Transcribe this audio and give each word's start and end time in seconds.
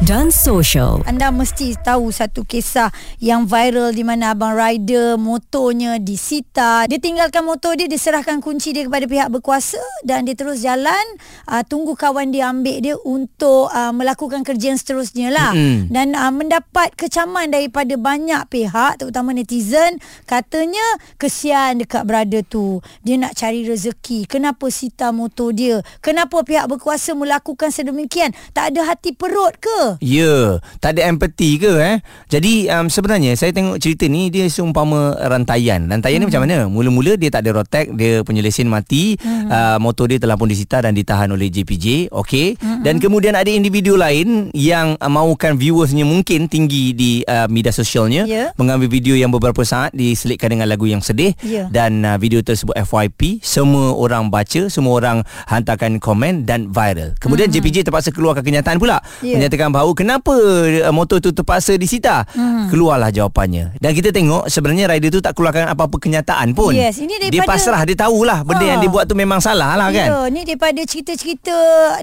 dan 0.00 0.32
social. 0.32 1.04
Anda 1.04 1.28
mesti 1.28 1.76
tahu 1.76 2.08
satu 2.08 2.48
kisah 2.48 2.88
yang 3.20 3.44
viral 3.44 3.92
di 3.92 4.00
mana 4.00 4.32
abang 4.32 4.56
rider 4.56 5.20
motornya 5.20 6.00
disita. 6.00 6.88
Dia 6.88 6.96
tinggalkan 6.96 7.44
motor 7.44 7.76
dia, 7.76 7.84
diserahkan 7.84 8.40
kunci 8.40 8.72
dia 8.72 8.88
kepada 8.88 9.04
pihak 9.04 9.28
berkuasa 9.28 9.78
dan 10.02 10.24
dia 10.24 10.32
terus 10.32 10.64
jalan 10.64 11.04
uh, 11.46 11.60
tunggu 11.68 11.92
kawan 11.92 12.32
dia 12.32 12.48
ambil 12.48 12.80
dia 12.80 12.96
untuk 13.04 13.68
uh, 13.68 13.92
melakukan 13.92 14.40
kerja 14.40 14.72
yang 14.72 14.80
seterusnya 14.80 15.28
lah. 15.28 15.52
Mm-hmm. 15.52 15.92
Dan 15.92 16.16
uh, 16.16 16.32
mendapat 16.32 16.96
kecaman 16.96 17.52
daripada 17.52 18.00
banyak 18.00 18.48
pihak 18.48 19.04
terutama 19.04 19.36
netizen 19.36 20.00
katanya 20.24 20.82
kesian 21.20 21.84
dekat 21.84 22.08
brother 22.08 22.40
tu. 22.40 22.80
Dia 23.04 23.20
nak 23.20 23.36
cari 23.36 23.68
rezeki. 23.68 24.24
Kenapa 24.24 24.72
sita 24.72 25.12
motor 25.12 25.52
dia? 25.52 25.84
Kenapa 26.00 26.40
pihak 26.40 26.64
berkuasa 26.66 27.12
melakukan 27.12 27.68
sedemikian? 27.68 28.32
Tak 28.56 28.72
ada 28.72 28.88
hati 28.88 29.02
hati 29.02 29.18
perut 29.52 29.56
ke? 29.60 29.80
Ya, 30.00 30.58
tak 30.80 30.96
ada 30.96 31.08
empati 31.12 31.60
ke 31.60 31.72
eh? 31.80 31.96
Jadi 32.32 32.68
um, 32.72 32.86
sebenarnya 32.88 33.36
saya 33.36 33.52
tengok 33.52 33.76
cerita 33.76 34.08
ni 34.08 34.32
dia 34.32 34.48
seumpama 34.48 35.16
rantaian. 35.20 35.84
Rantaian 35.84 36.16
hmm. 36.20 36.24
ni 36.24 36.28
macam 36.32 36.42
mana? 36.44 36.56
Mula-mula 36.68 37.12
dia 37.20 37.28
tak 37.28 37.44
ada 37.44 37.60
rotek, 37.60 37.92
dia 37.96 38.24
punya 38.24 38.40
lesen 38.40 38.68
mati, 38.72 39.18
hmm. 39.20 39.48
uh, 39.52 39.78
motor 39.82 40.08
dia 40.08 40.18
telah 40.22 40.36
pun 40.38 40.48
disita 40.48 40.80
dan 40.80 40.96
ditahan 40.96 41.28
oleh 41.32 41.52
JPJ, 41.52 42.12
okey. 42.12 42.56
Hmm. 42.58 42.80
Dan 42.80 42.98
kemudian 43.02 43.36
ada 43.36 43.48
individu 43.48 43.98
lain 43.98 44.48
yang 44.56 44.96
uh, 44.96 45.10
mahukan 45.10 45.58
viewersnya 45.58 46.06
mungkin 46.06 46.48
tinggi 46.48 46.96
di 46.96 47.12
uh, 47.26 47.46
media 47.50 47.74
sosialnya 47.74 48.24
yeah. 48.24 48.48
mengambil 48.56 48.88
video 48.88 49.14
yang 49.18 49.28
beberapa 49.28 49.60
saat 49.66 49.92
diselitkan 49.92 50.56
dengan 50.56 50.68
lagu 50.70 50.88
yang 50.88 51.04
sedih 51.04 51.36
yeah. 51.44 51.68
dan 51.68 52.04
uh, 52.06 52.16
video 52.16 52.40
tersebut 52.40 52.74
FYP, 52.76 53.42
semua 53.44 53.94
orang 53.96 54.32
baca, 54.32 54.68
semua 54.72 54.96
orang 54.96 55.18
hantarkan 55.48 55.98
komen 56.00 56.48
dan 56.48 56.70
viral. 56.70 57.14
Kemudian 57.18 57.50
hmm. 57.50 57.56
JPJ 57.58 57.76
terpaksa 57.88 58.14
keluarkan 58.14 58.42
kenyataan 58.44 58.78
pula 58.78 59.02
yeah. 59.20 59.41
Menyatakan 59.42 59.74
bahawa 59.74 59.90
kenapa 59.98 60.30
uh, 60.86 60.94
motor 60.94 61.18
tu 61.18 61.34
terpaksa 61.34 61.74
disita. 61.74 62.22
Hmm. 62.30 62.70
Keluarlah 62.70 63.10
jawapannya. 63.10 63.74
Dan 63.82 63.90
kita 63.90 64.14
tengok 64.14 64.46
sebenarnya 64.46 64.86
rider 64.86 65.10
tu 65.10 65.18
tak 65.18 65.34
keluarkan 65.34 65.66
apa-apa 65.66 65.98
kenyataan 65.98 66.54
pun. 66.54 66.70
Yes, 66.70 67.02
ini 67.02 67.18
daripada, 67.18 67.34
dia 67.34 67.42
pasrah, 67.42 67.82
dia 67.82 67.98
tahulah 67.98 68.46
benda 68.46 68.62
ha. 68.62 68.70
yang 68.70 68.78
dia 68.78 68.90
buat 68.94 69.10
tu 69.10 69.18
memang 69.18 69.42
salah 69.42 69.74
lah 69.74 69.90
kan. 69.90 70.06
Ya, 70.06 70.20
ni 70.30 70.46
daripada 70.46 70.78
cerita-cerita 70.86 71.56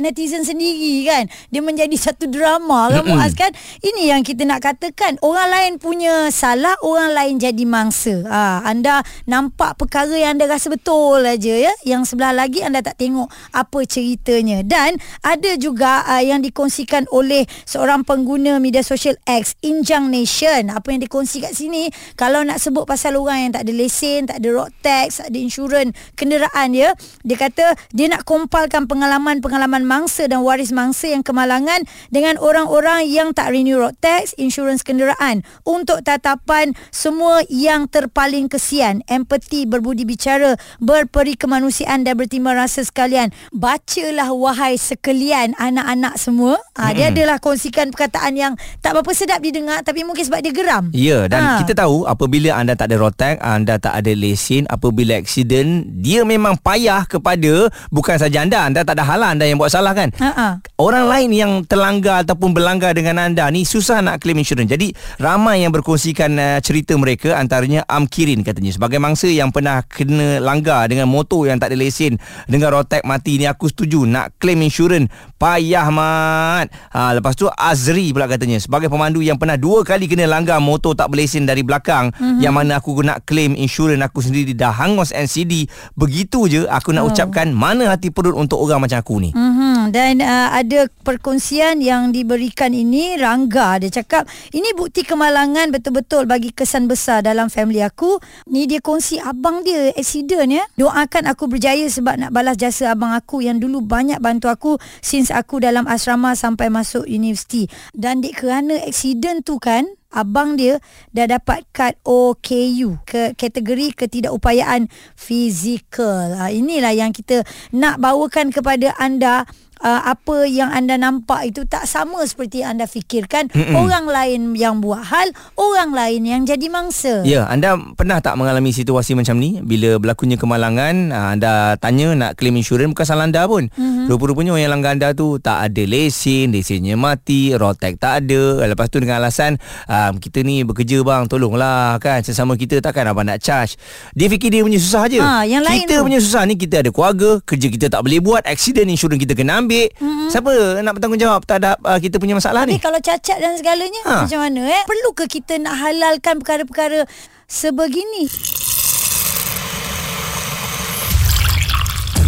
netizen 0.03 0.43
sendiri 0.43 1.07
kan. 1.07 1.31
Dia 1.47 1.63
menjadi 1.63 1.95
satu 1.95 2.27
drama 2.27 2.91
kan 2.91 3.07
Muaz 3.07 3.31
kan. 3.39 3.55
Ini 3.79 4.11
yang 4.11 4.21
kita 4.27 4.43
nak 4.43 4.59
katakan. 4.59 5.15
Orang 5.23 5.47
lain 5.47 5.79
punya 5.79 6.27
salah, 6.35 6.75
orang 6.83 7.15
lain 7.15 7.39
jadi 7.39 7.63
mangsa. 7.63 8.27
Ha, 8.27 8.67
anda 8.67 8.99
nampak 9.23 9.79
perkara 9.79 10.11
yang 10.11 10.35
anda 10.35 10.51
rasa 10.51 10.67
betul 10.67 11.23
aja 11.23 11.55
ya. 11.55 11.71
Yang 11.87 12.13
sebelah 12.13 12.35
lagi 12.35 12.59
anda 12.59 12.83
tak 12.83 12.99
tengok 12.99 13.31
apa 13.55 13.79
ceritanya. 13.87 14.59
Dan 14.67 14.99
ada 15.23 15.55
juga 15.55 16.03
uh, 16.03 16.19
yang 16.19 16.43
dikongsikan 16.43 16.89
dikongsikan 16.89 17.05
oleh 17.29 17.45
seorang 17.69 18.01
pengguna 18.01 18.57
media 18.57 18.81
sosial 18.81 19.13
X 19.29 19.53
Injang 19.61 20.09
Nation. 20.09 20.73
Apa 20.73 20.89
yang 20.89 21.05
dikongsi 21.05 21.45
kat 21.45 21.53
sini 21.53 21.93
kalau 22.17 22.41
nak 22.41 22.57
sebut 22.57 22.89
pasal 22.89 23.21
orang 23.21 23.45
yang 23.45 23.51
tak 23.53 23.69
ada 23.69 23.73
lesen 23.77 24.25
tak 24.25 24.41
ada 24.41 24.49
road 24.49 24.73
tax 24.81 25.21
tak 25.21 25.29
ada 25.29 25.37
insurans 25.37 25.93
kenderaan 26.17 26.73
ya 26.73 26.97
dia 27.21 27.37
kata 27.37 27.77
dia 27.93 28.09
nak 28.09 28.25
kompalkan 28.25 28.89
pengalaman-pengalaman 28.89 29.85
mangsa 29.85 30.25
dan 30.25 30.41
waris 30.41 30.73
mangsa 30.73 31.13
yang 31.13 31.21
kemalangan 31.21 31.85
dengan 32.09 32.41
orang-orang 32.41 33.05
yang 33.05 33.29
tak 33.37 33.53
renew 33.53 33.77
road 33.77 33.93
tax 34.01 34.33
insurans 34.41 34.81
kenderaan 34.81 35.45
untuk 35.67 36.01
tatapan 36.01 36.73
semua 36.89 37.45
yang 37.51 37.85
terpaling 37.85 38.49
kesian. 38.49 39.05
Empati 39.05 39.69
berbudi 39.69 40.07
bicara 40.07 40.57
berperi 40.81 41.37
kemanusiaan 41.37 42.07
dan 42.07 42.17
bertimbang 42.17 42.57
rasa 42.57 42.81
sekalian. 42.81 43.29
Bacalah 43.53 44.31
wahai 44.33 44.79
sekalian 44.79 45.53
anak-anak 45.59 46.17
semua. 46.17 46.57
Ha, 46.79 46.95
dia 46.95 47.11
adalah 47.23 47.39
kongsikan 47.41 47.91
perkataan 47.91 48.33
yang 48.35 48.53
tak 48.83 48.95
berapa 48.95 49.11
sedap 49.11 49.39
didengar 49.43 49.81
tapi 49.81 50.03
mungkin 50.03 50.23
sebab 50.23 50.39
dia 50.43 50.53
geram. 50.53 50.91
Ya 50.93 51.25
dan 51.25 51.41
ha. 51.41 51.51
kita 51.63 51.75
tahu 51.75 52.05
apabila 52.05 52.55
anda 52.55 52.75
tak 52.75 52.91
ada 52.91 52.97
rotek, 52.99 53.35
anda 53.43 53.75
tak 53.79 53.95
ada 53.95 54.11
lesen, 54.13 54.69
apabila 54.69 55.17
aksiden, 55.19 55.87
dia 55.99 56.23
memang 56.23 56.59
payah 56.59 57.03
kepada 57.07 57.67
bukan 57.89 58.15
saja 58.19 58.43
anda, 58.43 58.63
anda 58.65 58.81
tak 58.83 58.99
ada 58.99 59.03
halang 59.07 59.39
anda 59.39 59.45
yang 59.47 59.59
buat 59.59 59.71
salah 59.71 59.95
kan. 59.95 60.13
Ha-ha. 60.19 60.63
Orang 60.79 61.07
lain 61.09 61.29
yang 61.35 61.51
terlanggar 61.65 62.23
ataupun 62.23 62.55
berlanggar 62.55 62.95
dengan 62.95 63.19
anda 63.19 63.47
ni 63.51 63.63
susah 63.67 63.99
nak 64.03 64.23
claim 64.23 64.39
insurans. 64.39 64.69
Jadi 64.69 64.91
ramai 65.19 65.63
yang 65.63 65.75
berkongsikan 65.75 66.31
uh, 66.39 66.59
cerita 66.63 66.95
mereka 66.95 67.35
antaranya 67.35 67.83
Amkirin 67.87 68.43
katanya 68.43 68.71
sebagai 68.71 68.99
mangsa 69.01 69.27
yang 69.27 69.51
pernah 69.51 69.83
kena 69.83 70.39
langgar 70.39 70.87
dengan 70.87 71.09
motor 71.09 71.47
yang 71.49 71.57
tak 71.59 71.73
ada 71.73 71.77
lesen 71.79 72.21
dengan 72.45 72.75
rotek 72.75 73.03
mati 73.03 73.41
ni 73.41 73.45
aku 73.47 73.67
setuju 73.71 74.05
nak 74.05 74.37
claim 74.37 74.61
insurans 74.61 75.09
payah 75.39 75.87
mah 75.89 76.09
Ahmad. 76.09 76.67
Ha, 77.09 77.17
lepas 77.17 77.33
tu 77.33 77.49
Azri 77.49 78.13
pula 78.13 78.29
katanya 78.29 78.61
sebagai 78.61 78.85
pemandu 78.85 79.25
yang 79.25 79.33
pernah 79.33 79.57
dua 79.57 79.81
kali 79.81 80.05
kena 80.05 80.29
langgar 80.29 80.61
motor 80.61 80.93
tak 80.93 81.09
berlesen 81.09 81.49
dari 81.49 81.65
belakang 81.65 82.13
mm-hmm. 82.13 82.37
yang 82.37 82.53
mana 82.53 82.77
aku 82.77 83.01
nak 83.01 83.25
claim 83.25 83.57
insurans 83.57 83.97
aku 84.05 84.21
sendiri 84.21 84.53
dah 84.53 84.69
hangus 84.69 85.09
NCD. 85.09 85.65
Begitu 85.97 86.45
je 86.45 86.61
aku 86.69 86.93
nak 86.93 87.09
oh. 87.09 87.09
ucapkan 87.09 87.49
mana 87.49 87.89
hati 87.89 88.13
perut 88.13 88.37
untuk 88.37 88.61
orang 88.61 88.85
macam 88.85 89.01
aku 89.01 89.25
ni. 89.25 89.33
Mm-hmm. 89.33 89.89
Dan 89.89 90.21
uh, 90.21 90.53
ada 90.53 90.85
perkongsian 91.01 91.81
yang 91.81 92.13
diberikan 92.13 92.77
ini 92.77 93.17
Rangga 93.17 93.81
dia 93.81 93.89
cakap 93.89 94.29
ini 94.53 94.69
bukti 94.77 95.01
kemalangan 95.01 95.73
betul-betul 95.73 96.29
bagi 96.29 96.53
kesan 96.53 96.85
besar 96.85 97.25
dalam 97.25 97.49
family 97.49 97.81
aku. 97.81 98.21
Ni 98.53 98.69
dia 98.69 98.85
kongsi 98.85 99.17
abang 99.17 99.65
dia 99.65 99.97
accident 99.97 100.45
ya. 100.45 100.61
Doakan 100.77 101.25
aku 101.25 101.49
berjaya 101.49 101.89
sebab 101.89 102.21
nak 102.21 102.37
balas 102.37 102.53
jasa 102.53 102.93
abang 102.93 103.17
aku 103.17 103.41
yang 103.41 103.57
dulu 103.57 103.81
banyak 103.81 104.21
bantu 104.21 104.53
aku 104.53 104.77
since 105.01 105.33
aku 105.33 105.57
dalam 105.57 105.89
asrama 105.89 106.37
sampai 106.37 106.69
masuk 106.69 106.98
universiti 107.05 107.69
dan 107.95 108.19
di 108.23 108.33
kerana 108.33 108.79
aksiden 108.87 109.45
tu 109.45 109.61
kan 109.61 109.85
abang 110.09 110.57
dia 110.57 110.81
dah 111.13 111.29
dapat 111.29 111.65
kad 111.69 111.93
OKU 112.01 112.97
ke 113.05 113.37
kategori 113.37 113.93
ketidakupayaan 113.93 114.89
fizikal. 115.13 116.33
Ha, 116.33 116.49
inilah 116.49 116.93
yang 116.97 117.13
kita 117.13 117.45
nak 117.73 118.01
bawakan 118.01 118.49
kepada 118.49 118.97
anda 118.97 119.45
uh, 119.83 120.01
apa 120.07 120.45
yang 120.47 120.69
anda 120.71 120.95
nampak 120.99 121.51
itu 121.51 121.63
tak 121.65 121.87
sama 121.87 122.23
seperti 122.27 122.63
anda 122.63 122.85
fikirkan. 122.85 123.51
Mm-mm. 123.51 123.75
orang 123.75 124.05
lain 124.05 124.41
yang 124.55 124.79
buat 124.83 125.03
hal 125.07 125.31
orang 125.55 125.91
lain 125.95 126.21
yang 126.27 126.41
jadi 126.43 126.67
mangsa. 126.69 127.23
Ya 127.23 127.47
anda 127.47 127.79
pernah 127.95 128.19
tak 128.19 128.35
mengalami 128.35 128.71
situasi 128.75 129.15
macam 129.15 129.39
ni? 129.39 129.59
Bila 129.63 129.97
berlakunya 129.97 130.35
kemalangan 130.35 131.11
uh, 131.11 131.27
anda 131.35 131.75
tanya 131.79 132.13
nak 132.15 132.31
claim 132.39 132.55
insurans 132.59 132.91
bukan 132.91 133.05
salah 133.07 133.25
anda 133.25 133.45
pun. 133.47 133.67
Mm-hmm. 133.69 134.05
rupa-rupanya 134.11 134.55
orang 134.55 134.63
yang 134.65 134.73
langgar 134.79 134.91
anda 134.95 135.09
tu 135.15 135.37
tak 135.39 135.71
ada 135.71 135.83
lesen 135.85 136.51
lesennya 136.51 136.99
mati 136.99 137.55
rotek 137.55 137.97
tak 137.97 138.25
ada. 138.25 138.67
Lepas 138.67 138.91
tu 138.91 138.99
dengan 138.99 139.23
alasan 139.23 139.57
uh, 139.87 140.11
kita 140.17 140.43
ni 140.43 140.61
bekerja 140.67 141.01
bang 141.01 141.25
tolonglah 141.25 141.97
kan. 142.03 142.21
Sesama 142.21 142.59
kita 142.59 142.83
takkan 142.83 143.07
abang 143.07 143.25
nak 143.25 143.39
charge. 143.41 143.79
Dia 144.13 144.27
fikir 144.27 144.51
dia 144.51 144.61
punya 144.65 144.79
susah 144.81 145.03
je 145.07 145.19
ha, 145.21 145.45
yang 145.45 145.63
lain 145.63 145.85
kita 145.85 146.01
tu. 146.01 146.05
punya 146.05 146.19
susah 146.19 146.43
ni 146.45 146.55
kita 146.57 146.81
ada 146.83 146.89
keluarga 146.91 147.39
kerja 147.45 147.67
kita 147.69 147.85
tak 147.87 148.01
boleh 148.01 148.19
buat 148.19 148.43
accident 148.45 148.89
insurans 148.89 149.21
kita 149.21 149.33
kena 149.37 149.61
ambil 149.61 149.68
mm-hmm. 149.77 150.29
siapa 150.33 150.51
nak 150.81 150.93
bertanggungjawab 150.97 151.41
terhadap 151.45 151.77
uh, 151.85 151.99
kita 152.01 152.17
punya 152.17 152.33
masalah 152.33 152.65
Tapi 152.65 152.73
ni? 152.73 152.81
Tapi 152.81 152.85
kalau 152.89 152.99
cacat 153.03 153.37
dan 153.37 153.53
segalanya 153.53 154.01
ha. 154.09 154.25
macam 154.25 154.39
mana 154.41 154.61
eh? 154.65 154.83
Perlu 154.89 155.09
ke 155.13 155.25
kita 155.29 155.61
nak 155.61 155.75
halalkan 155.77 156.41
perkara-perkara 156.41 157.05
sebegini? 157.45 158.25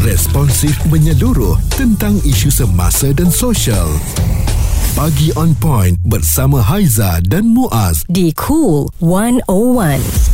Responsif 0.02 0.74
menyeluruh 0.90 1.62
tentang 1.78 2.18
isu 2.26 2.50
semasa 2.50 3.14
dan 3.14 3.30
sosial. 3.30 3.86
Pagi 4.98 5.30
on 5.38 5.54
point 5.56 5.94
bersama 6.04 6.58
Haiza 6.58 7.22
dan 7.24 7.54
Muaz. 7.54 8.02
Di 8.10 8.34
Cool 8.34 8.90
101 9.00 10.31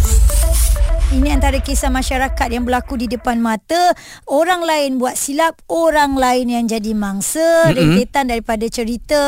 ini 1.07 1.31
antara 1.31 1.63
kisah 1.63 1.87
masyarakat 1.87 2.47
yang 2.51 2.67
berlaku 2.67 2.99
di 2.99 3.07
depan 3.07 3.39
mata. 3.39 3.95
Orang 4.27 4.67
lain 4.67 4.99
buat 4.99 5.15
silap, 5.15 5.55
orang 5.71 6.19
lain 6.19 6.51
yang 6.51 6.65
jadi 6.67 6.91
mangsa. 6.91 7.71
Mm-hmm. 7.71 7.77
Rentetan 7.79 8.25
daripada 8.27 8.65
cerita 8.67 9.21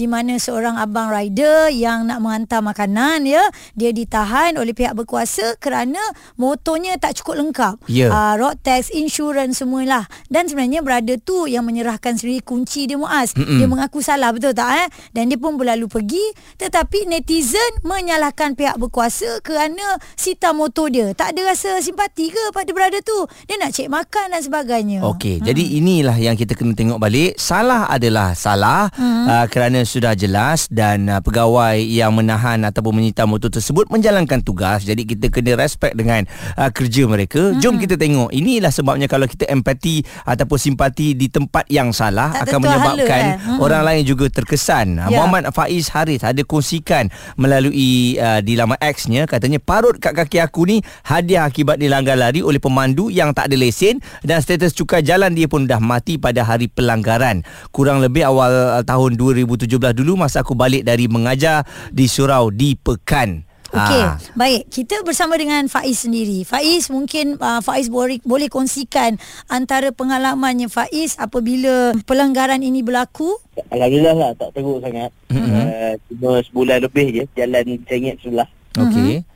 di 0.00 0.08
mana 0.08 0.40
seorang 0.40 0.80
abang 0.80 1.12
rider 1.12 1.68
yang 1.68 2.08
nak 2.08 2.24
menghantar 2.24 2.64
makanan, 2.64 3.28
ya, 3.28 3.44
dia 3.76 3.92
ditahan 3.92 4.56
oleh 4.56 4.72
pihak 4.72 4.96
berkuasa 4.96 5.60
kerana 5.60 6.00
motornya 6.40 6.96
tak 6.96 7.20
cukup 7.20 7.44
lengkap. 7.44 7.76
Yeah. 7.84 8.08
Ya. 8.08 8.14
Uh, 8.14 8.34
road 8.40 8.56
tax, 8.64 8.88
insurans 8.94 9.60
semualah. 9.60 10.08
Dan 10.32 10.48
sebenarnya 10.48 10.80
berada 10.80 11.18
tu 11.20 11.44
yang 11.50 11.66
menyerahkan 11.68 12.16
sendiri 12.16 12.40
kunci 12.40 12.88
dia 12.88 12.96
Muaz. 12.96 13.36
Mm-hmm. 13.36 13.58
Dia 13.60 13.66
mengaku 13.68 13.98
salah, 14.00 14.32
betul 14.32 14.56
tak? 14.56 14.72
Eh? 14.72 14.88
Dan 15.12 15.28
dia 15.28 15.36
pun 15.36 15.58
berlalu 15.60 15.84
pergi. 15.90 16.22
Tetapi 16.56 17.10
netizen 17.10 17.84
menyalahkan 17.84 18.56
pihak 18.56 18.80
berkuasa 18.80 19.44
kerana 19.44 19.98
sita 20.14 20.56
motor 20.56 20.88
dia. 20.88 21.12
Tak 21.12 21.25
tak 21.26 21.34
ada 21.34 21.42
rasa 21.50 21.82
simpati 21.82 22.30
ke 22.30 22.38
pada 22.54 22.70
brother 22.70 23.02
tu 23.02 23.26
dia 23.50 23.58
nak 23.58 23.74
cek 23.74 23.90
makan 23.90 24.30
dan 24.30 24.42
sebagainya 24.46 25.02
Okey, 25.02 25.42
hmm. 25.42 25.46
jadi 25.50 25.64
inilah 25.82 26.14
yang 26.22 26.38
kita 26.38 26.54
kena 26.54 26.76
tengok 26.76 27.02
balik. 27.02 27.34
Salah 27.34 27.90
adalah 27.90 28.36
salah 28.38 28.86
hmm. 28.94 29.24
uh, 29.26 29.46
kerana 29.50 29.82
sudah 29.82 30.14
jelas 30.14 30.70
dan 30.70 31.10
uh, 31.10 31.18
pegawai 31.18 31.82
yang 31.82 32.14
menahan 32.14 32.62
ataupun 32.62 33.02
menyita 33.02 33.26
motor 33.26 33.50
tersebut 33.50 33.90
menjalankan 33.90 34.38
tugas. 34.44 34.86
Jadi 34.86 35.02
kita 35.02 35.32
kena 35.32 35.58
respect 35.58 35.98
dengan 35.98 36.22
uh, 36.54 36.70
kerja 36.70 37.10
mereka. 37.10 37.54
Hmm. 37.54 37.58
Jom 37.58 37.74
kita 37.82 37.98
tengok. 37.98 38.30
Inilah 38.30 38.70
sebabnya 38.70 39.10
kalau 39.10 39.26
kita 39.26 39.50
empati 39.50 40.06
ataupun 40.22 40.58
simpati 40.62 41.18
di 41.18 41.26
tempat 41.26 41.66
yang 41.66 41.90
salah 41.90 42.34
Tak 42.38 42.54
akan 42.54 42.58
menyebabkan 42.62 43.22
hala, 43.22 43.34
eh? 43.34 43.36
Hmm. 43.42 43.58
orang 43.58 43.82
lain 43.82 44.02
juga 44.06 44.30
terkesan. 44.30 44.94
Ya. 44.94 45.10
Ya. 45.10 45.18
Muhammad 45.18 45.50
Faiz 45.50 45.90
Haris 45.90 46.22
ada 46.22 46.42
kongsikan 46.46 47.10
melalui 47.34 48.14
uh, 48.20 48.38
di 48.38 48.54
laman 48.54 48.78
X-nya 48.78 49.26
katanya 49.26 49.58
parut 49.58 49.98
kat 49.98 50.14
kaki 50.14 50.38
aku 50.38 50.70
ni 50.70 50.76
hadiah 51.16 51.48
akibat 51.48 51.80
dilanggar 51.80 52.14
lari 52.14 52.44
oleh 52.44 52.60
pemandu 52.60 53.08
yang 53.08 53.32
tak 53.32 53.48
ada 53.48 53.56
lesen 53.56 54.04
dan 54.20 54.44
status 54.44 54.76
cukai 54.76 55.00
jalan 55.00 55.32
dia 55.32 55.48
pun 55.48 55.64
dah 55.64 55.80
mati 55.80 56.20
pada 56.20 56.44
hari 56.44 56.68
pelanggaran. 56.68 57.40
Kurang 57.72 58.04
lebih 58.04 58.28
awal 58.28 58.52
uh, 58.76 58.84
tahun 58.84 59.16
2017 59.16 59.66
dulu 59.96 60.20
masa 60.20 60.44
aku 60.44 60.52
balik 60.52 60.84
dari 60.84 61.08
mengajar 61.08 61.64
di 61.88 62.04
surau 62.04 62.52
di 62.52 62.76
Pekan. 62.76 63.42
Okey, 63.66 63.98
Ah. 63.98 64.14
baik. 64.38 64.70
Kita 64.70 65.02
bersama 65.02 65.34
dengan 65.34 65.66
Faiz 65.66 66.06
sendiri. 66.06 66.46
Faiz 66.46 66.86
mungkin 66.86 67.34
uh, 67.42 67.58
Faiz 67.58 67.90
boleh 67.90 68.22
boleh 68.22 68.46
kongsikan 68.46 69.18
antara 69.50 69.90
pengalamannya 69.90 70.70
Faiz 70.70 71.18
apabila 71.18 71.90
pelanggaran 72.06 72.62
ini 72.62 72.86
berlaku. 72.86 73.34
Alhamdulillah 73.74 74.14
lah 74.14 74.30
tak 74.38 74.54
teruk 74.54 74.78
sangat. 74.86 75.10
Mhm. 75.34 75.50
Uh, 75.50 75.94
cuma 76.14 76.38
sebulan 76.46 76.78
lebih 76.78 77.06
je 77.10 77.22
jalan 77.34 77.64
sengit 77.90 78.16
sebelah. 78.22 78.48
Okey. 78.78 79.26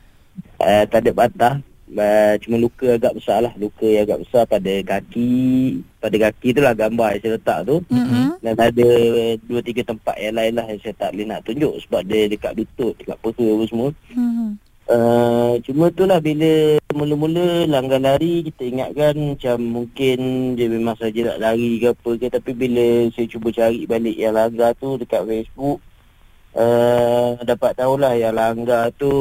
Uh, 0.63 0.83
tak 0.87 1.03
ada 1.03 1.11
patah. 1.11 1.53
Uh, 1.91 2.39
cuma 2.39 2.55
luka 2.55 2.95
agak 2.95 3.19
besar 3.19 3.43
lah. 3.43 3.53
Luka 3.59 3.83
yang 3.83 4.07
agak 4.07 4.23
besar 4.23 4.43
pada 4.47 4.73
kaki. 4.83 5.31
Pada 5.99 6.15
kaki 6.29 6.47
tu 6.55 6.61
lah 6.63 6.71
gambar 6.71 7.07
yang 7.15 7.21
saya 7.21 7.33
letak 7.35 7.59
tu. 7.67 7.75
Mm-hmm. 7.91 8.27
Dan 8.39 8.53
ada 8.55 8.89
dua 9.43 9.59
tiga 9.59 9.81
tempat 9.83 10.15
yang 10.15 10.35
lain 10.39 10.53
lah 10.55 10.65
yang 10.71 10.79
saya 10.79 10.95
tak 10.95 11.09
boleh 11.11 11.27
nak 11.27 11.43
tunjuk 11.43 11.73
sebab 11.83 12.01
dia 12.07 12.31
dekat 12.31 12.51
lutut, 12.55 12.93
dekat 12.95 13.17
peha 13.19 13.47
apa 13.51 13.63
semua. 13.67 13.89
Mm-hmm. 14.15 14.49
Uh, 14.91 15.55
cuma 15.63 15.87
tu 15.93 16.03
lah 16.03 16.19
bila 16.19 16.75
mula-mula 16.91 17.63
langgar 17.63 18.03
lari 18.03 18.43
kita 18.51 18.67
ingatkan 18.67 19.15
macam 19.15 19.55
mungkin 19.63 20.17
dia 20.59 20.67
memang 20.67 20.99
saja 20.99 21.31
nak 21.31 21.39
lari 21.39 21.79
ke 21.79 21.95
apa 21.95 22.11
ke 22.19 22.27
tapi 22.27 22.51
bila 22.51 23.07
saya 23.15 23.23
cuba 23.31 23.55
cari 23.55 23.87
balik 23.87 24.19
yang 24.19 24.35
langgar 24.35 24.75
tu 24.75 24.99
dekat 24.99 25.23
Facebook 25.23 25.79
uh, 26.59 26.90
dapat 27.41 27.71
tahulah 27.77 28.13
yang 28.17 28.35
langgar 28.35 28.91
tu 28.99 29.11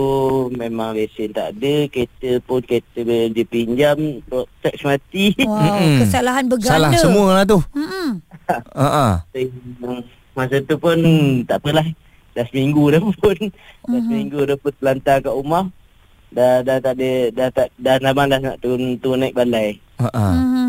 memang 0.54 0.96
lesen 0.96 1.30
tak 1.30 1.54
ada 1.56 1.86
kereta 1.86 2.42
pun 2.42 2.60
kereta 2.64 3.02
dia 3.04 3.44
pinjam 3.46 4.22
teks 4.62 4.82
mati 4.82 5.34
Wow, 5.42 5.60
Mm-mm. 5.64 5.98
kesalahan 6.02 6.44
berganda. 6.50 6.76
Salah 6.76 6.92
semua 6.98 7.26
lah 7.36 7.44
tu. 7.44 7.58
Mm-mm. 7.76 8.08
Ha 8.50 8.86
ah. 8.86 9.14
Masa 10.34 10.56
tu 10.64 10.74
pun 10.78 10.98
tak 11.46 11.62
apalah 11.62 11.86
dah 12.34 12.44
seminggu 12.50 12.94
dah 12.94 13.00
pun 13.02 13.36
dah 13.90 14.00
seminggu 14.06 14.40
dah 14.46 14.56
pun 14.58 14.72
terlantar 14.78 15.18
kat 15.18 15.34
rumah 15.34 15.66
dah 16.30 16.62
dah 16.62 16.78
tak 16.78 16.94
ada 16.94 17.10
dah 17.34 17.48
tak 17.50 17.68
dah 17.74 17.98
dah 17.98 18.12
malas 18.14 18.38
nak 18.38 18.56
turun 18.62 18.94
turun 19.02 19.26
naik 19.26 19.34
balai 19.34 19.82
Ha 19.98 20.08
ah. 20.14 20.32
Mm-hmm. 20.38 20.59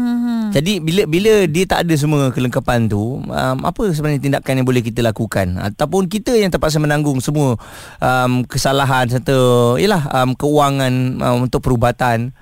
Jadi 0.51 0.83
bila 0.83 1.07
bila 1.07 1.47
dia 1.47 1.63
tak 1.63 1.87
ada 1.87 1.95
semua 1.95 2.27
kelengkapan 2.35 2.91
tu, 2.91 3.23
um, 3.23 3.57
apa 3.63 3.83
sebenarnya 3.95 4.19
tindakan 4.19 4.59
yang 4.59 4.67
boleh 4.67 4.83
kita 4.83 4.99
lakukan 4.99 5.55
ataupun 5.55 6.11
kita 6.11 6.35
yang 6.35 6.51
terpaksa 6.51 6.75
menanggung 6.75 7.23
semua 7.23 7.55
um, 8.03 8.43
kesalahan 8.43 9.07
serta 9.07 9.79
yalah 9.79 10.11
um, 10.11 10.35
keuangan 10.35 10.91
um, 11.23 11.37
untuk 11.47 11.63
perubatan. 11.63 12.35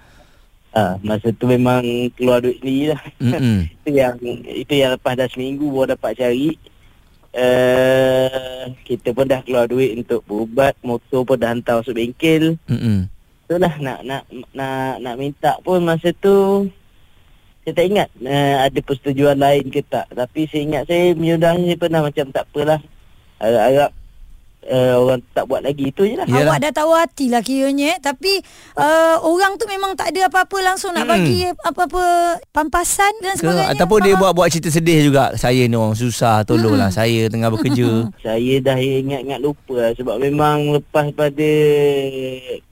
Ah, 0.70 1.02
masa 1.02 1.34
tu 1.34 1.50
memang 1.50 1.82
keluar 2.14 2.42
duit 2.42 2.62
sendiri 2.62 2.94
lah. 2.94 3.02
Itu 3.82 3.90
yang 3.90 4.22
itu 4.46 4.74
yang 4.78 4.94
lepas 4.94 5.18
dah 5.18 5.26
seminggu 5.26 5.66
baru 5.70 5.98
dapat 5.98 6.14
cari. 6.18 6.54
Uh, 7.30 8.74
kita 8.90 9.14
pun 9.14 9.30
dah 9.30 9.46
keluar 9.46 9.70
duit 9.70 9.94
untuk 9.94 10.26
berubat, 10.26 10.74
motor 10.82 11.26
pun 11.26 11.38
dah 11.38 11.54
hantar 11.54 11.82
masuk 11.82 11.94
bengkel. 11.94 12.58
Mm-mm. 12.66 13.06
Itulah 13.46 13.74
nak 13.82 14.02
nak 14.06 14.22
nak 14.54 15.02
nak 15.02 15.16
minta 15.18 15.58
pun 15.62 15.82
masa 15.82 16.10
tu 16.14 16.70
saya 17.70 17.78
tak 17.78 17.86
ingat 17.86 18.08
uh, 18.20 18.56
ada 18.66 18.80
persetujuan 18.82 19.38
lain 19.38 19.70
ke 19.70 19.86
tak. 19.86 20.10
Tapi 20.10 20.50
saya 20.50 20.62
ingat 20.66 20.84
saya 20.90 21.14
menyudahi 21.14 21.70
saya 21.70 21.78
pernah 21.78 22.02
macam 22.02 22.26
tak 22.34 22.44
apalah. 22.44 22.80
Harap-harap 23.38 23.92
uh, 24.66 24.94
orang 25.00 25.20
tak 25.32 25.46
buat 25.46 25.62
lagi 25.62 25.84
itu 25.88 26.02
je 26.04 26.16
lah. 26.18 26.26
Yalah. 26.26 26.44
Awak 26.44 26.58
dah 26.60 26.72
tahu 26.76 26.92
hati 26.92 27.26
lah 27.30 27.40
kiranya 27.40 27.96
eh. 27.96 27.98
Tapi 28.02 28.34
uh, 28.76 29.16
orang 29.22 29.56
tu 29.56 29.64
memang 29.66 29.94
tak 29.94 30.10
ada 30.10 30.28
apa-apa 30.28 30.58
langsung 30.60 30.92
nak 30.92 31.06
Mm. 31.06 31.12
bagi 31.14 31.40
apa-apa 31.48 32.04
pampasan 32.50 33.14
dan 33.22 33.34
Ke, 33.34 33.46
sebagainya. 33.46 33.72
ataupun 33.72 34.00
dia 34.02 34.14
Faham? 34.14 34.22
buat 34.26 34.32
buat 34.36 34.48
cerita 34.50 34.70
sedih 34.70 35.00
juga. 35.06 35.32
Saya 35.36 35.64
ni 35.64 35.78
orang 35.78 35.94
susah, 35.94 36.42
tolonglah 36.44 36.90
saya 36.90 37.30
tengah 37.30 37.48
bekerja. 37.48 38.10
Saya 38.26 38.56
dah 38.60 38.76
ingat-ingat 38.76 39.40
lupa 39.40 39.76
lah 39.78 39.92
sebab 39.94 40.18
memang 40.18 40.74
lepas 40.74 41.08
pada 41.14 41.50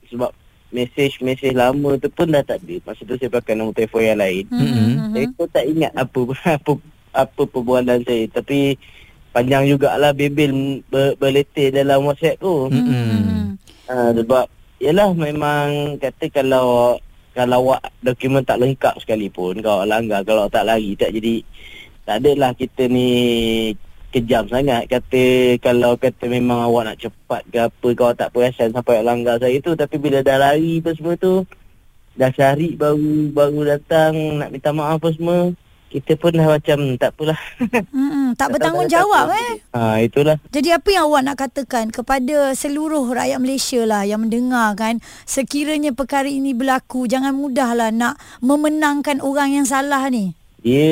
sebab 0.04 0.30
mesej-mesej 0.68 1.56
lama 1.56 1.96
tu 1.96 2.08
pun 2.12 2.28
dah 2.28 2.44
tak 2.44 2.60
ada. 2.64 2.76
Masa 2.84 3.02
tu 3.04 3.16
saya 3.16 3.30
pakai 3.32 3.56
nombor 3.56 3.76
telefon 3.76 4.04
yang 4.04 4.20
lain. 4.20 4.44
Mm-mm. 4.52 4.90
Saya 5.16 5.26
pun 5.32 5.46
tak 5.48 5.64
ingat 5.64 5.92
apa 5.96 6.20
apa 6.58 6.72
apa 7.08 7.42
perbualan 7.48 8.00
saya 8.04 8.24
tapi 8.28 8.76
panjang 9.32 9.64
jugalah 9.70 10.12
bebel 10.12 10.84
ber, 10.92 11.16
berletir 11.16 11.72
dalam 11.72 12.04
WhatsApp 12.04 12.40
tu. 12.40 12.68
Mm-mm. 12.68 13.56
Ha, 13.88 14.12
sebab 14.12 14.44
yalah 14.78 15.10
memang 15.16 15.96
kata 15.96 16.28
kalau 16.28 17.00
kalau 17.32 17.70
awak 17.70 17.82
dokumen 18.02 18.44
tak 18.44 18.60
lengkap 18.60 18.94
sekalipun 19.00 19.62
kalau 19.64 19.82
awak 19.82 19.90
langgar 19.90 20.20
kalau 20.26 20.46
awak 20.46 20.54
tak 20.54 20.66
lari 20.68 20.92
tak 20.98 21.14
jadi 21.14 21.34
tak 22.04 22.24
adalah 22.24 22.50
kita 22.52 22.88
ni 22.88 23.08
kejam 24.10 24.44
sangat. 24.48 24.88
Kata 24.88 25.56
kalau 25.60 25.96
kata 26.00 26.24
memang 26.28 26.64
awak 26.64 26.92
nak 26.92 27.00
cepat 27.00 27.42
ke 27.48 27.58
apa 27.60 27.88
kalau 27.92 28.12
tak 28.16 28.32
perasan 28.32 28.72
sampai 28.72 29.00
awak 29.00 29.06
langgar 29.06 29.36
saya 29.40 29.56
tu 29.60 29.76
tapi 29.76 29.96
bila 30.00 30.24
dah 30.24 30.36
lari 30.40 30.80
apa 30.80 30.90
semua 30.96 31.14
tu 31.16 31.44
dah 32.18 32.30
cari 32.34 32.74
baru 32.74 33.30
baru 33.30 33.78
datang 33.78 34.42
nak 34.42 34.50
minta 34.50 34.74
maaf 34.74 34.98
apa 34.98 35.08
semua 35.14 35.54
kita 35.88 36.20
pun 36.20 36.36
dah 36.36 36.44
macam 36.44 36.78
tak 37.00 37.10
apalah. 37.16 37.40
Mm-mm, 37.96 38.36
tak 38.36 38.52
bertanggungjawab 38.52 39.32
eh. 39.32 39.50
ha 39.72 39.96
itulah. 40.04 40.36
Jadi 40.52 40.68
apa 40.68 40.88
yang 40.92 41.08
awak 41.08 41.22
nak 41.24 41.36
katakan 41.40 41.88
kepada 41.88 42.52
seluruh 42.52 43.08
rakyat 43.08 43.40
Malaysia 43.40 43.80
lah 43.88 44.04
yang 44.04 44.28
mendengar 44.28 44.76
kan? 44.76 45.00
Sekiranya 45.24 45.96
perkara 45.96 46.28
ini 46.28 46.52
berlaku 46.52 47.08
jangan 47.08 47.32
mudahlah 47.32 47.88
nak 47.88 48.20
memenangkan 48.44 49.24
orang 49.24 49.56
yang 49.56 49.66
salah 49.66 50.04
ni. 50.12 50.37
Dia 50.58 50.86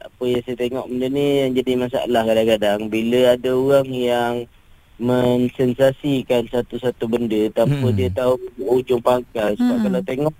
apa 0.00 0.22
yang 0.24 0.42
saya 0.42 0.56
tengok 0.58 0.86
benda 0.88 1.06
ni 1.06 1.26
yang 1.38 1.52
jadi 1.52 1.72
masalah 1.76 2.22
kadang-kadang 2.24 2.78
bila 2.86 3.20
ada 3.32 3.50
orang 3.52 3.88
yang 3.90 4.34
mensensasikan 4.96 6.48
satu-satu 6.48 7.04
benda 7.04 7.52
tanpa 7.52 7.86
Hmm. 7.86 7.92
dia 7.92 8.08
tahu 8.08 8.40
ujung 8.58 8.98
pangkal 8.98 9.52
sebab 9.52 9.76
Hmm. 9.76 9.84
kalau 9.84 10.00
tengok 10.02 10.34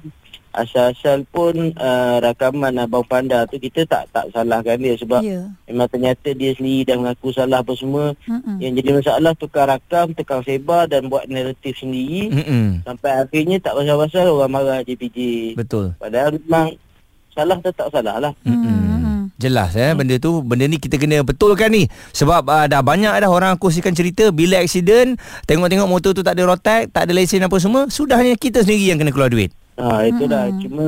asal-asal 0.56 1.20
pun 1.28 1.52
uh, 1.76 2.16
rakaman 2.18 2.80
abang 2.80 3.04
panda 3.04 3.44
tu 3.44 3.60
kita 3.60 3.84
tak 3.84 4.08
tak 4.08 4.32
salahkan 4.32 4.80
dia 4.80 4.96
sebab 4.96 5.20
Ya. 5.20 5.52
memang 5.68 5.84
ternyata 5.86 6.32
dia 6.32 6.56
sendiri 6.56 6.88
dah 6.88 6.96
mengaku 6.96 7.28
salah 7.28 7.60
apa 7.60 7.76
semua 7.76 8.16
Mm-mm. 8.24 8.56
yang 8.56 8.72
jadi 8.72 8.96
masalah 8.96 9.36
tukar 9.36 9.68
rakam 9.68 10.16
tukar 10.16 10.40
sebar 10.40 10.88
dan 10.88 11.12
buat 11.12 11.28
naratif 11.28 11.76
sendiri 11.76 12.32
Mm-mm. 12.32 12.80
sampai 12.82 13.20
akhirnya 13.20 13.60
tak 13.60 13.76
pasal-pasal 13.76 14.32
orang 14.32 14.48
marah 14.50 14.80
JPJ 14.80 15.18
Betul. 15.54 15.92
padahal 16.00 16.40
memang 16.40 16.72
salah 17.36 17.56
tetap 17.60 17.86
salah 17.92 18.16
lah 18.16 18.32
Mm-mm. 18.48 19.28
Jelas 19.36 19.76
eh 19.76 19.92
benda 19.92 20.16
tu 20.16 20.40
benda 20.40 20.64
ni 20.64 20.80
kita 20.80 20.96
kena 20.96 21.20
betulkan 21.20 21.68
ni 21.68 21.84
sebab 22.16 22.48
uh, 22.48 22.64
dah 22.72 22.80
banyak 22.80 23.20
dah 23.20 23.28
orang 23.28 23.60
kongsikan 23.60 23.92
cerita 23.92 24.32
bila 24.32 24.64
aksiden 24.64 25.20
tengok-tengok 25.44 25.84
motor 25.84 26.16
tu 26.16 26.24
tak 26.24 26.40
ada 26.40 26.48
rotek 26.48 26.88
tak 26.88 27.04
ada 27.04 27.12
lesen 27.12 27.44
apa 27.44 27.60
semua 27.60 27.84
sudahnya 27.92 28.32
kita 28.40 28.64
sendiri 28.64 28.88
yang 28.88 28.98
kena 28.98 29.12
keluar 29.12 29.28
duit. 29.28 29.52
Ha 29.76 30.08
itulah 30.08 30.48
hmm. 30.48 30.58
cuma 30.64 30.86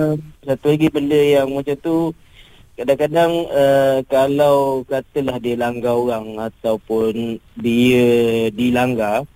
satu 0.48 0.72
lagi 0.72 0.88
benda 0.88 1.20
yang 1.20 1.52
macam 1.52 1.76
tu 1.76 2.16
kadang-kadang 2.80 3.32
uh, 3.52 4.00
kalau 4.08 4.80
katalah 4.88 5.36
dia 5.36 5.60
langgar 5.60 5.92
orang 5.92 6.40
ataupun 6.40 7.36
dia 7.52 8.08
dilanggar 8.48 9.28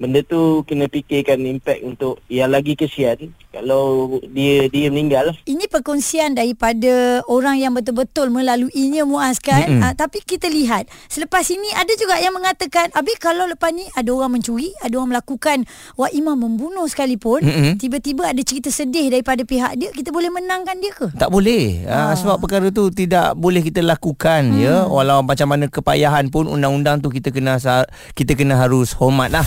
benda 0.00 0.24
tu 0.24 0.64
kena 0.64 0.88
fikirkan 0.88 1.42
impact 1.42 1.84
untuk 1.84 2.22
yang 2.32 2.48
lagi 2.48 2.78
kesian 2.78 3.34
kalau 3.58 4.22
dia 4.30 4.70
dia 4.70 4.86
meninggal 4.86 5.34
lah. 5.34 5.36
Ini 5.42 5.66
perkongsian 5.66 6.38
daripada 6.38 7.26
orang 7.26 7.58
yang 7.58 7.74
betul-betul 7.74 8.30
melaluinya 8.30 9.02
Muaz 9.02 9.42
kan. 9.42 9.66
Mm-mm. 9.66 9.82
Uh, 9.82 9.94
tapi 9.98 10.22
kita 10.22 10.46
lihat 10.46 10.86
selepas 11.10 11.42
ini 11.50 11.66
ada 11.74 11.90
juga 11.98 12.22
yang 12.22 12.38
mengatakan 12.38 12.94
Abi 12.94 13.18
kalau 13.18 13.50
lepas 13.50 13.74
ni 13.74 13.82
ada 13.98 14.06
orang 14.14 14.38
mencuri, 14.38 14.70
ada 14.78 14.94
orang 14.94 15.18
melakukan 15.18 15.66
wah 15.98 16.06
imam 16.14 16.38
membunuh 16.38 16.86
sekalipun, 16.86 17.42
Mm-mm. 17.42 17.72
tiba-tiba 17.82 18.30
ada 18.30 18.42
cerita 18.46 18.70
sedih 18.70 19.10
daripada 19.10 19.42
pihak 19.42 19.74
dia, 19.74 19.90
kita 19.90 20.14
boleh 20.14 20.30
menangkan 20.30 20.78
dia 20.78 20.94
ke? 20.94 21.10
Tak 21.18 21.30
boleh. 21.34 21.82
Ha. 21.90 21.98
Ah. 21.98 22.14
sebab 22.14 22.38
perkara 22.38 22.70
tu 22.70 22.94
tidak 22.94 23.34
boleh 23.34 23.64
kita 23.64 23.82
lakukan 23.82 24.54
hmm. 24.54 24.60
ya 24.62 24.74
walau 24.86 25.24
macam 25.24 25.50
mana 25.50 25.66
kepayahan 25.66 26.30
pun 26.30 26.46
undang-undang 26.46 27.02
tu 27.02 27.10
kita 27.10 27.34
kena 27.34 27.58
sa- 27.58 27.88
kita 28.14 28.38
kena 28.38 28.54
harus 28.54 28.94
hormat 28.94 29.34
lah. 29.34 29.46